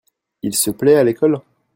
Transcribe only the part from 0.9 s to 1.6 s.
à l'école?